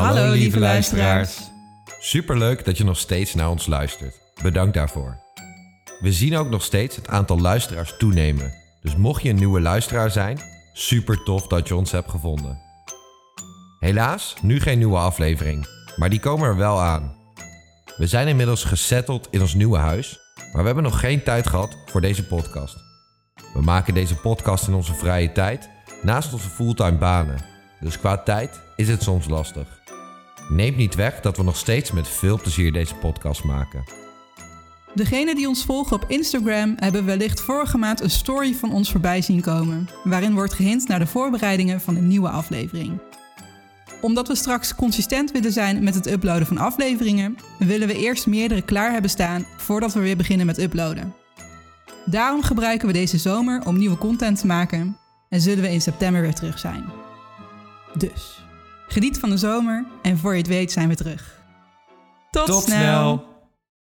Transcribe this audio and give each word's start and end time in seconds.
Hallo, 0.00 0.30
lieve 0.30 0.58
luisteraars. 0.58 1.38
Superleuk 1.98 2.64
dat 2.64 2.78
je 2.78 2.84
nog 2.84 2.98
steeds 2.98 3.34
naar 3.34 3.50
ons 3.50 3.66
luistert. 3.66 4.20
Bedankt 4.42 4.74
daarvoor. 4.74 5.20
We 5.98 6.12
zien 6.12 6.36
ook 6.36 6.48
nog 6.48 6.62
steeds 6.62 6.96
het 6.96 7.08
aantal 7.08 7.40
luisteraars 7.40 7.94
toenemen. 7.98 8.52
Dus 8.82 8.96
mocht 8.96 9.22
je 9.22 9.28
een 9.28 9.36
nieuwe 9.36 9.60
luisteraar 9.60 10.10
zijn, 10.10 10.40
super 10.72 11.22
tof 11.22 11.46
dat 11.46 11.68
je 11.68 11.76
ons 11.76 11.90
hebt 11.90 12.10
gevonden. 12.10 12.58
Helaas, 13.78 14.34
nu 14.42 14.60
geen 14.60 14.78
nieuwe 14.78 14.98
aflevering, 14.98 15.66
maar 15.96 16.10
die 16.10 16.20
komen 16.20 16.48
er 16.48 16.56
wel 16.56 16.80
aan. 16.80 17.16
We 17.96 18.06
zijn 18.06 18.28
inmiddels 18.28 18.64
gesetteld 18.64 19.28
in 19.30 19.40
ons 19.40 19.54
nieuwe 19.54 19.78
huis, 19.78 20.18
maar 20.34 20.60
we 20.60 20.66
hebben 20.66 20.84
nog 20.84 21.00
geen 21.00 21.22
tijd 21.22 21.46
gehad 21.46 21.76
voor 21.86 22.00
deze 22.00 22.26
podcast. 22.26 22.76
We 23.54 23.60
maken 23.60 23.94
deze 23.94 24.16
podcast 24.16 24.68
in 24.68 24.74
onze 24.74 24.94
vrije 24.94 25.32
tijd, 25.32 25.70
naast 26.02 26.32
onze 26.32 26.48
fulltime 26.48 26.98
banen. 26.98 27.44
Dus 27.80 27.98
qua 27.98 28.18
tijd 28.18 28.60
is 28.76 28.88
het 28.88 29.02
soms 29.02 29.28
lastig. 29.28 29.79
Neemt 30.50 30.76
niet 30.76 30.94
weg 30.94 31.20
dat 31.20 31.36
we 31.36 31.42
nog 31.42 31.56
steeds 31.56 31.92
met 31.92 32.08
veel 32.08 32.40
plezier 32.40 32.72
deze 32.72 32.94
podcast 32.94 33.44
maken. 33.44 33.84
Degenen 34.94 35.34
die 35.34 35.48
ons 35.48 35.64
volgen 35.64 35.96
op 35.96 36.04
Instagram 36.08 36.74
hebben 36.76 37.04
wellicht 37.04 37.40
vorige 37.40 37.78
maand 37.78 38.00
een 38.00 38.10
story 38.10 38.54
van 38.54 38.72
ons 38.72 38.90
voorbij 38.90 39.22
zien 39.22 39.40
komen, 39.40 39.88
waarin 40.04 40.34
wordt 40.34 40.52
gehint 40.52 40.88
naar 40.88 40.98
de 40.98 41.06
voorbereidingen 41.06 41.80
van 41.80 41.96
een 41.96 42.06
nieuwe 42.06 42.28
aflevering. 42.28 43.00
Omdat 44.00 44.28
we 44.28 44.34
straks 44.34 44.74
consistent 44.74 45.32
willen 45.32 45.52
zijn 45.52 45.84
met 45.84 45.94
het 45.94 46.10
uploaden 46.10 46.46
van 46.46 46.58
afleveringen, 46.58 47.36
willen 47.58 47.88
we 47.88 47.98
eerst 47.98 48.26
meerdere 48.26 48.62
klaar 48.62 48.92
hebben 48.92 49.10
staan 49.10 49.46
voordat 49.56 49.92
we 49.92 50.00
weer 50.00 50.16
beginnen 50.16 50.46
met 50.46 50.58
uploaden. 50.58 51.14
Daarom 52.04 52.42
gebruiken 52.42 52.86
we 52.86 52.92
deze 52.92 53.18
zomer 53.18 53.66
om 53.66 53.78
nieuwe 53.78 53.98
content 53.98 54.40
te 54.40 54.46
maken 54.46 54.96
en 55.28 55.40
zullen 55.40 55.62
we 55.62 55.70
in 55.70 55.80
september 55.80 56.20
weer 56.20 56.34
terug 56.34 56.58
zijn. 56.58 56.84
Dus, 57.98 58.44
geniet 58.92 59.18
van 59.18 59.30
de 59.30 59.36
zomer 59.36 59.84
en 60.02 60.18
voor 60.18 60.32
je 60.32 60.38
het 60.38 60.46
weet 60.46 60.72
zijn 60.72 60.88
we 60.88 60.94
terug. 60.94 61.42
Tot, 62.30 62.46
Tot 62.46 62.62
snel. 62.62 62.78
snel. 62.78 63.28